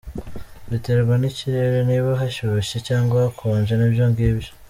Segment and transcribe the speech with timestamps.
[0.69, 4.49] Biterwa n’ikirere, niba hashyushye cyangwa hakonje nibyo ng’ibyo.